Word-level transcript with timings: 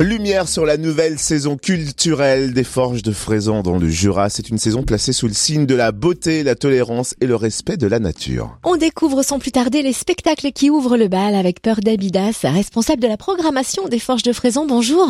Lumière 0.00 0.48
sur 0.48 0.64
la 0.64 0.76
nouvelle 0.76 1.18
saison 1.18 1.56
culturelle 1.56 2.52
des 2.52 2.64
Forges 2.64 3.02
de 3.02 3.12
Fraisan 3.12 3.62
dans 3.62 3.78
le 3.78 3.88
Jura. 3.88 4.30
C'est 4.30 4.48
une 4.48 4.58
saison 4.58 4.82
placée 4.82 5.12
sous 5.12 5.26
le 5.26 5.34
signe 5.34 5.66
de 5.66 5.74
la 5.74 5.92
beauté, 5.92 6.42
la 6.42 6.54
tolérance 6.54 7.14
et 7.20 7.26
le 7.26 7.36
respect 7.36 7.76
de 7.76 7.86
la 7.86 7.98
nature. 7.98 8.58
On 8.64 8.76
découvre 8.76 9.22
sans 9.22 9.38
plus 9.38 9.52
tarder 9.52 9.82
les 9.82 9.92
spectacles 9.92 10.52
qui 10.52 10.70
ouvrent 10.70 10.96
le 10.96 11.08
bal 11.08 11.34
avec 11.34 11.60
Peur 11.60 11.80
d'Abidas, 11.80 12.40
responsable 12.44 13.02
de 13.02 13.08
la 13.08 13.16
programmation 13.16 13.88
des 13.88 13.98
Forges 13.98 14.22
de 14.22 14.32
Fraisan. 14.32 14.66
Bonjour. 14.66 15.06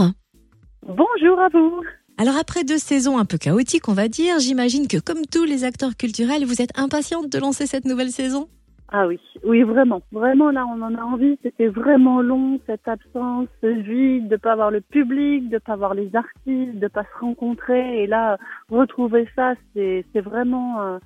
Bonjour 0.87 1.41
à 1.41 1.49
vous. 1.53 1.83
Alors 2.19 2.37
après 2.37 2.65
deux 2.65 2.79
saisons 2.79 3.17
un 3.17 3.25
peu 3.25 3.39
chaotiques, 3.39 3.89
on 3.89 3.95
va 3.95 4.09
dire, 4.09 4.41
j'imagine 4.41 4.89
que 4.89 4.99
comme 4.99 5.25
tous 5.25 5.45
les 5.45 5.65
acteurs 5.65 5.97
culturels, 5.97 6.45
vous 6.45 6.61
êtes 6.61 6.77
impatiente 6.79 7.31
de 7.31 7.39
lancer 7.39 7.67
cette 7.67 7.87
nouvelle 7.87 8.11
saison? 8.11 8.49
Ah 8.93 9.07
oui, 9.07 9.21
oui 9.45 9.63
vraiment, 9.63 10.03
vraiment 10.11 10.51
là 10.51 10.67
on 10.67 10.83
en 10.83 10.95
a 10.97 11.03
envie. 11.03 11.39
C'était 11.43 11.69
vraiment 11.69 12.23
long 12.23 12.59
cette 12.67 12.89
absence, 12.89 13.47
ce 13.63 13.69
vide, 13.69 14.29
de 14.29 14.37
pas 14.37 14.57
voir 14.57 14.73
le 14.73 14.81
public, 14.81 15.49
de 15.49 15.59
pas 15.59 15.77
voir 15.77 15.95
les 15.95 16.11
artistes, 16.15 16.79
de 16.79 16.89
pas 16.89 17.05
se 17.05 17.21
rencontrer. 17.21 18.03
Et 18.03 18.07
là 18.09 18.37
retrouver 18.69 19.29
ça, 19.37 19.55
c'est 19.75 20.05
vraiment 20.17 20.83
euh, 20.83 20.99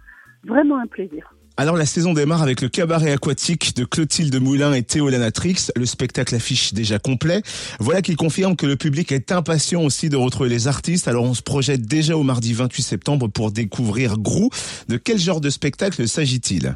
vraiment 0.44 0.78
un 0.78 0.86
plaisir. 0.86 1.34
Alors 1.56 1.76
la 1.76 1.86
saison 1.86 2.14
démarre 2.14 2.42
avec 2.42 2.62
le 2.62 2.68
cabaret 2.68 3.12
aquatique 3.12 3.76
de 3.76 3.84
Clotilde 3.84 4.34
Moulin 4.40 4.72
et 4.72 4.82
Théo 4.82 5.10
Lanatrix. 5.10 5.68
Le 5.76 5.86
spectacle 5.86 6.34
affiche 6.34 6.72
déjà 6.72 6.98
complet. 6.98 7.42
Voilà 7.78 8.02
qui 8.02 8.16
confirme 8.16 8.56
que 8.56 8.66
le 8.66 8.76
public 8.76 9.12
est 9.12 9.30
impatient 9.30 9.82
aussi 9.82 10.08
de 10.08 10.16
retrouver 10.16 10.48
les 10.48 10.68
artistes. 10.68 11.06
Alors 11.06 11.24
on 11.24 11.34
se 11.34 11.42
projette 11.42 11.82
déjà 11.82 12.16
au 12.16 12.22
mardi 12.22 12.54
28 12.54 12.82
septembre 12.82 13.28
pour 13.28 13.52
découvrir 13.52 14.18
Grou. 14.18 14.48
De 14.88 14.96
quel 14.96 15.18
genre 15.18 15.40
de 15.40 15.50
spectacle 15.50 16.08
s'agit-il? 16.08 16.74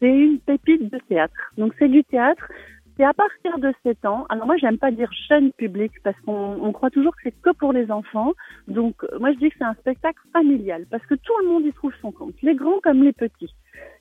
C'est 0.00 0.08
une 0.08 0.38
pépite 0.38 0.92
de 0.92 0.98
théâtre. 1.08 1.52
Donc 1.56 1.72
c'est 1.78 1.88
du 1.88 2.04
théâtre. 2.04 2.50
C'est 2.96 3.04
à 3.04 3.12
partir 3.12 3.58
de 3.58 3.74
7 3.82 4.06
ans. 4.06 4.24
Alors 4.30 4.46
moi, 4.46 4.56
j'aime 4.56 4.78
pas 4.78 4.90
dire 4.90 5.10
jeune 5.28 5.52
public 5.52 5.92
parce 6.02 6.18
qu'on 6.22 6.72
croit 6.72 6.88
toujours 6.88 7.14
que 7.14 7.20
c'est 7.24 7.42
que 7.42 7.50
pour 7.50 7.74
les 7.74 7.90
enfants. 7.90 8.32
Donc 8.68 9.04
moi, 9.20 9.32
je 9.32 9.38
dis 9.38 9.50
que 9.50 9.56
c'est 9.58 9.64
un 9.64 9.74
spectacle 9.74 10.20
familial 10.32 10.86
parce 10.90 11.04
que 11.04 11.14
tout 11.14 11.34
le 11.42 11.48
monde 11.48 11.66
y 11.66 11.72
trouve 11.74 11.92
son 12.00 12.10
compte, 12.10 12.34
les 12.42 12.54
grands 12.54 12.80
comme 12.82 13.02
les 13.02 13.12
petits. 13.12 13.54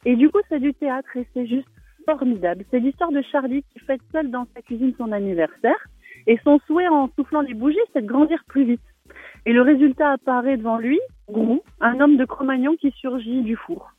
Et 0.06 0.16
du 0.16 0.30
coup, 0.30 0.40
c'est 0.48 0.62
du 0.62 0.74
théâtre 0.74 1.10
et 1.18 1.28
c'est 1.34 1.46
juste 1.46 1.68
formidable. 2.06 2.64
C'est 2.72 2.80
l'histoire 2.80 3.12
de 3.12 3.22
Charlie 3.22 3.64
qui 3.74 3.80
fête 3.80 4.02
seul 4.14 4.32
dans 4.32 4.48
sa 4.56 4.62
cuisine 4.62 4.94
son 4.98 5.12
anniversaire 5.12 5.88
et 6.28 6.40
son 6.44 6.60
souhait 6.66 6.88
en 6.88 7.10
soufflant 7.16 7.42
les 7.42 7.54
bougies, 7.54 7.78
c'est 7.94 8.02
de 8.02 8.08
grandir 8.08 8.44
plus 8.48 8.64
vite. 8.64 8.82
Et 9.46 9.54
le 9.54 9.62
résultat 9.62 10.12
apparaît 10.12 10.58
devant 10.58 10.78
lui, 10.78 11.00
Grou, 11.30 11.62
un 11.82 12.00
homme 12.00 12.18
de 12.18 12.26
Cro-Magnon 12.26 12.76
qui 12.78 12.92
surgit 12.92 13.42
du 13.42 13.56
four. 13.56 13.92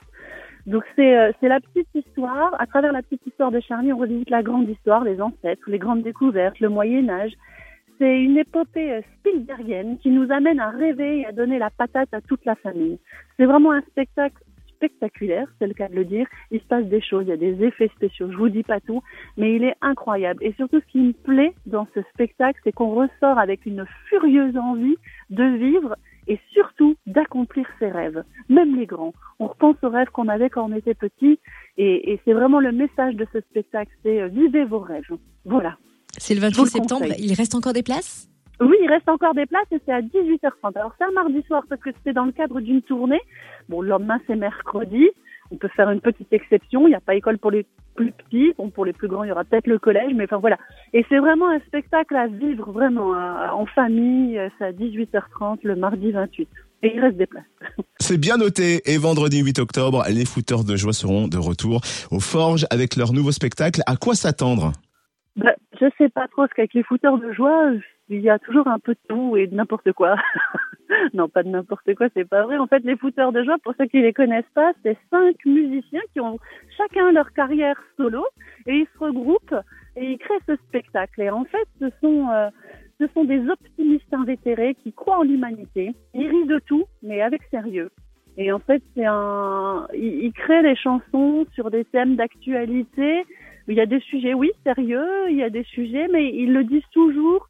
Donc 0.66 0.82
c'est 0.96 1.16
euh, 1.16 1.32
la 1.42 1.60
petite 1.60 1.88
histoire. 1.94 2.54
À 2.58 2.66
travers 2.66 2.92
la 2.92 3.02
petite 3.02 3.24
histoire 3.26 3.52
de 3.52 3.60
Charlie, 3.60 3.92
on 3.92 3.98
revisite 3.98 4.30
la 4.30 4.42
grande 4.42 4.68
histoire, 4.68 5.04
les 5.04 5.20
ancêtres, 5.20 5.68
les 5.70 5.78
grandes 5.78 6.02
découvertes, 6.02 6.58
le 6.60 6.68
Moyen 6.68 7.08
Âge. 7.08 7.32
C'est 7.98 8.20
une 8.20 8.36
épopée 8.36 8.92
euh, 8.92 9.00
Spielbergienne 9.18 9.98
qui 9.98 10.10
nous 10.10 10.30
amène 10.32 10.58
à 10.58 10.70
rêver 10.70 11.20
et 11.20 11.26
à 11.26 11.32
donner 11.32 11.58
la 11.58 11.70
patate 11.70 12.12
à 12.12 12.20
toute 12.20 12.44
la 12.44 12.56
famille. 12.56 12.98
C'est 13.36 13.46
vraiment 13.46 13.72
un 13.72 13.80
spectacle 13.82 14.42
spectaculaire, 14.74 15.48
c'est 15.58 15.66
le 15.66 15.72
cas 15.72 15.88
de 15.88 15.94
le 15.94 16.04
dire. 16.04 16.26
Il 16.50 16.60
se 16.60 16.66
passe 16.66 16.84
des 16.84 17.00
choses, 17.00 17.24
il 17.26 17.30
y 17.30 17.32
a 17.32 17.36
des 17.36 17.64
effets 17.64 17.90
spéciaux. 17.94 18.30
Je 18.30 18.36
vous 18.36 18.48
dis 18.48 18.64
pas 18.64 18.80
tout, 18.80 19.02
mais 19.36 19.54
il 19.54 19.64
est 19.64 19.76
incroyable. 19.80 20.44
Et 20.44 20.52
surtout, 20.54 20.80
ce 20.80 20.92
qui 20.92 20.98
me 20.98 21.12
plaît 21.12 21.54
dans 21.64 21.86
ce 21.94 22.00
spectacle, 22.12 22.60
c'est 22.64 22.72
qu'on 22.72 22.94
ressort 22.94 23.38
avec 23.38 23.64
une 23.66 23.86
furieuse 24.08 24.56
envie 24.56 24.96
de 25.30 25.44
vivre 25.44 25.96
et 26.28 26.38
surtout 26.52 26.96
d'accomplir 27.06 27.66
ses 27.78 27.90
rêves, 27.90 28.22
même 28.48 28.76
les 28.76 28.86
grands. 28.86 29.12
On 29.38 29.46
repense 29.46 29.76
aux 29.82 29.90
rêves 29.90 30.08
qu'on 30.10 30.28
avait 30.28 30.50
quand 30.50 30.70
on 30.70 30.74
était 30.74 30.94
petit 30.94 31.38
et, 31.76 32.12
et 32.12 32.20
c'est 32.24 32.32
vraiment 32.32 32.60
le 32.60 32.72
message 32.72 33.14
de 33.14 33.26
ce 33.32 33.40
spectacle, 33.40 33.90
c'est 34.02 34.20
euh, 34.20 34.28
vivez 34.28 34.64
vos 34.64 34.80
rêves. 34.80 35.04
Voilà. 35.44 35.76
C'est 36.18 36.34
le 36.34 36.40
28 36.40 36.66
septembre, 36.66 37.06
il 37.18 37.34
reste 37.34 37.54
encore 37.54 37.72
des 37.72 37.82
places? 37.82 38.28
Oui, 38.60 38.76
il 38.80 38.88
reste 38.88 39.08
encore 39.08 39.34
des 39.34 39.44
places 39.44 39.66
et 39.70 39.80
c'est 39.84 39.92
à 39.92 40.00
18h30. 40.00 40.76
Alors 40.76 40.94
c'est 40.98 41.04
un 41.04 41.12
mardi 41.12 41.42
soir 41.42 41.62
parce 41.68 41.80
que 41.80 41.90
c'est 42.04 42.14
dans 42.14 42.24
le 42.24 42.32
cadre 42.32 42.60
d'une 42.60 42.80
tournée. 42.80 43.20
Bon, 43.68 43.82
le 43.82 43.88
lendemain 43.88 44.18
c'est 44.26 44.36
mercredi. 44.36 45.08
On 45.50 45.56
peut 45.56 45.68
faire 45.68 45.90
une 45.90 46.00
petite 46.00 46.32
exception. 46.32 46.86
Il 46.86 46.90
n'y 46.90 46.96
a 46.96 47.00
pas 47.00 47.14
école 47.14 47.38
pour 47.38 47.50
les 47.50 47.66
plus 47.96 48.12
petits. 48.12 48.52
Bon, 48.56 48.70
pour 48.70 48.84
les 48.84 48.92
plus 48.92 49.08
grands, 49.08 49.24
il 49.24 49.28
y 49.28 49.32
aura 49.32 49.44
peut-être 49.44 49.66
le 49.66 49.78
collège, 49.78 50.12
mais 50.14 50.24
enfin 50.24 50.38
voilà. 50.38 50.58
Et 50.92 51.04
c'est 51.08 51.18
vraiment 51.18 51.48
un 51.48 51.58
spectacle 51.60 52.14
à 52.14 52.26
vivre 52.26 52.70
vraiment 52.70 53.12
en 53.52 53.66
famille. 53.66 54.40
C'est 54.58 54.64
à 54.66 54.72
18h30 54.72 55.58
le 55.62 55.76
mardi 55.76 56.12
28. 56.12 56.48
Et 56.82 56.92
il 56.94 57.00
reste 57.00 57.16
des 57.16 57.26
places. 57.26 57.44
C'est 58.00 58.18
bien 58.18 58.36
noté. 58.36 58.82
Et 58.84 58.98
vendredi 58.98 59.40
8 59.40 59.58
octobre, 59.58 60.04
les 60.08 60.24
footeurs 60.24 60.62
de 60.62 60.76
joie 60.76 60.92
seront 60.92 61.26
de 61.26 61.38
retour 61.38 61.80
aux 62.10 62.20
Forges 62.20 62.66
avec 62.70 62.96
leur 62.96 63.12
nouveau 63.12 63.32
spectacle. 63.32 63.80
À 63.86 63.96
quoi 63.96 64.14
s'attendre? 64.14 64.72
Je 65.80 65.86
sais 65.98 66.08
pas 66.08 66.28
trop, 66.28 66.42
parce 66.42 66.52
qu'avec 66.54 66.74
les 66.74 66.82
footeurs 66.82 67.18
de 67.18 67.32
joie, 67.32 67.72
il 68.08 68.20
y 68.20 68.30
a 68.30 68.38
toujours 68.38 68.68
un 68.68 68.78
peu 68.78 68.94
de 68.94 69.00
tout 69.08 69.36
et 69.36 69.46
de 69.46 69.54
n'importe 69.54 69.92
quoi. 69.92 70.16
non, 71.14 71.28
pas 71.28 71.42
de 71.42 71.48
n'importe 71.48 71.94
quoi, 71.94 72.08
c'est 72.14 72.28
pas 72.28 72.44
vrai. 72.44 72.56
En 72.58 72.66
fait, 72.66 72.82
les 72.84 72.96
footeurs 72.96 73.32
de 73.32 73.42
joie, 73.42 73.56
pour 73.62 73.74
ceux 73.78 73.86
qui 73.86 74.00
les 74.00 74.12
connaissent 74.12 74.44
pas, 74.54 74.72
c'est 74.82 74.96
cinq 75.10 75.36
musiciens 75.44 76.02
qui 76.12 76.20
ont 76.20 76.38
chacun 76.76 77.12
leur 77.12 77.32
carrière 77.32 77.76
solo 77.96 78.24
et 78.66 78.74
ils 78.74 78.86
se 78.94 78.98
regroupent 78.98 79.56
et 79.96 80.12
ils 80.12 80.18
créent 80.18 80.34
ce 80.46 80.56
spectacle. 80.68 81.20
Et 81.20 81.30
en 81.30 81.44
fait, 81.44 81.68
ce 81.80 81.90
sont 82.00 82.28
euh, 82.30 82.48
ce 83.00 83.06
sont 83.08 83.24
des 83.24 83.46
optimistes 83.48 84.12
invétérés 84.12 84.74
qui 84.82 84.92
croient 84.92 85.18
en 85.18 85.22
l'humanité. 85.22 85.94
Ils 86.14 86.28
rient 86.28 86.46
de 86.46 86.58
tout, 86.60 86.84
mais 87.02 87.20
avec 87.20 87.42
sérieux. 87.50 87.90
Et 88.38 88.52
en 88.52 88.58
fait, 88.58 88.82
c'est 88.94 89.06
un, 89.06 89.86
ils, 89.94 90.32
créent 90.32 90.62
des 90.62 90.76
chansons 90.76 91.46
sur 91.54 91.70
des 91.70 91.84
thèmes 91.84 92.16
d'actualité. 92.16 93.24
Il 93.68 93.74
y 93.74 93.80
a 93.80 93.86
des 93.86 94.00
sujets, 94.00 94.34
oui, 94.34 94.50
sérieux. 94.64 95.28
Il 95.28 95.36
y 95.36 95.42
a 95.42 95.50
des 95.50 95.64
sujets, 95.64 96.08
mais 96.08 96.30
ils 96.32 96.52
le 96.52 96.64
disent 96.64 96.88
toujours 96.92 97.48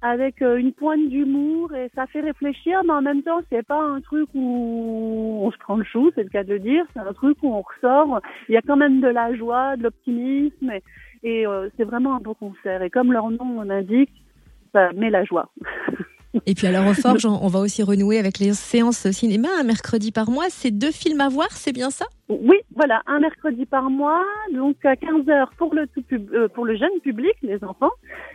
avec 0.00 0.42
euh, 0.42 0.56
une 0.56 0.72
pointe 0.72 1.08
d'humour 1.08 1.74
et 1.74 1.90
ça 1.94 2.06
fait 2.06 2.20
réfléchir, 2.20 2.80
mais 2.84 2.92
en 2.92 3.02
même 3.02 3.22
temps, 3.22 3.40
c'est 3.50 3.66
pas 3.66 3.82
un 3.82 4.00
truc 4.00 4.28
où 4.32 5.40
on 5.42 5.50
se 5.50 5.58
prend 5.58 5.76
le 5.76 5.84
chou, 5.84 6.12
c'est 6.14 6.22
le 6.22 6.28
cas 6.28 6.44
de 6.44 6.52
le 6.52 6.60
dire, 6.60 6.84
c'est 6.92 7.00
un 7.00 7.12
truc 7.12 7.36
où 7.42 7.52
on 7.52 7.62
ressort. 7.62 8.20
Il 8.48 8.54
y 8.54 8.56
a 8.56 8.62
quand 8.62 8.76
même 8.76 9.00
de 9.00 9.08
la 9.08 9.34
joie, 9.34 9.76
de 9.76 9.82
l'optimisme 9.82 10.70
et, 10.70 10.82
et 11.24 11.46
euh, 11.46 11.68
c'est 11.76 11.84
vraiment 11.84 12.14
un 12.14 12.20
beau 12.20 12.34
concert. 12.34 12.82
Et 12.82 12.90
comme 12.90 13.12
leur 13.12 13.30
nom 13.30 13.62
l'indique, 13.62 14.12
ça 14.72 14.92
met 14.92 15.10
la 15.10 15.24
joie. 15.24 15.50
Et 16.46 16.54
puis 16.54 16.66
alors 16.66 16.86
au 16.86 16.94
Forge, 16.94 17.26
on 17.26 17.48
va 17.48 17.60
aussi 17.60 17.82
renouer 17.82 18.18
avec 18.18 18.38
les 18.38 18.52
séances 18.52 19.10
cinéma 19.10 19.48
un 19.58 19.64
mercredi 19.64 20.12
par 20.12 20.30
mois. 20.30 20.46
C'est 20.48 20.70
deux 20.70 20.90
films 20.90 21.20
à 21.20 21.28
voir, 21.28 21.50
c'est 21.52 21.72
bien 21.72 21.90
ça? 21.90 22.06
Oui, 22.28 22.56
voilà, 22.74 23.02
un 23.06 23.20
mercredi 23.20 23.64
par 23.64 23.88
mois, 23.88 24.22
donc 24.52 24.76
à 24.84 24.94
15h 24.94 25.48
pour 25.56 25.74
le 25.74 25.86
tout 25.86 26.04
euh, 26.12 26.48
pour 26.48 26.66
le 26.66 26.76
jeune 26.76 27.00
public, 27.02 27.32
les 27.42 27.62
enfants, 27.64 27.90